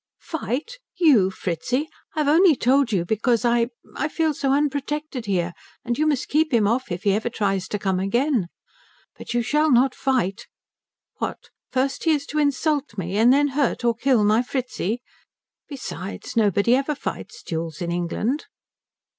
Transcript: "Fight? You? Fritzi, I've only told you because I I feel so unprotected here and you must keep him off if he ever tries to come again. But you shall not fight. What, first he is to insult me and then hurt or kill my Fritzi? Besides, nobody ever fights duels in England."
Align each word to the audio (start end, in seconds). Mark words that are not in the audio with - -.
"Fight? 0.17 0.79
You? 0.97 1.29
Fritzi, 1.29 1.87
I've 2.15 2.27
only 2.27 2.55
told 2.55 2.91
you 2.91 3.05
because 3.05 3.45
I 3.45 3.67
I 3.95 4.07
feel 4.07 4.33
so 4.33 4.51
unprotected 4.51 5.27
here 5.27 5.53
and 5.85 5.95
you 5.95 6.07
must 6.07 6.27
keep 6.27 6.51
him 6.51 6.67
off 6.67 6.91
if 6.91 7.03
he 7.03 7.13
ever 7.13 7.29
tries 7.29 7.67
to 7.67 7.77
come 7.77 7.99
again. 7.99 8.47
But 9.15 9.35
you 9.35 9.43
shall 9.43 9.69
not 9.71 9.93
fight. 9.93 10.47
What, 11.19 11.51
first 11.69 12.05
he 12.05 12.13
is 12.13 12.25
to 12.33 12.39
insult 12.39 12.97
me 12.97 13.15
and 13.17 13.31
then 13.31 13.49
hurt 13.49 13.85
or 13.85 13.93
kill 13.93 14.23
my 14.23 14.41
Fritzi? 14.41 15.03
Besides, 15.69 16.35
nobody 16.35 16.73
ever 16.75 16.95
fights 16.95 17.43
duels 17.43 17.79
in 17.79 17.91
England." 17.91 18.47